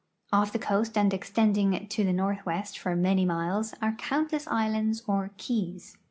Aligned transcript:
Off 0.33 0.51
the 0.51 0.57
coast 0.57 0.97
and 0.97 1.13
extending 1.13 1.87
to 1.87 2.03
the 2.03 2.11
northwest 2.11 2.75
for 2.75 2.95
many 2.95 3.23
miles 3.23 3.75
are 3.83 3.91
countless 3.91 4.47
islands 4.47 5.03
or 5.05 5.29
ke\'S. 5.37 5.95